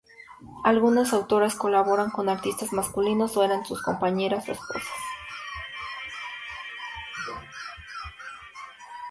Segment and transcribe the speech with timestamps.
[0.63, 4.87] Algunas autoras colaboraron con artistas masculinos, o eran sus compañeras o esposas.